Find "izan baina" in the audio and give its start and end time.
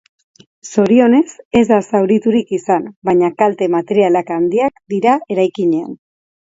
2.59-3.33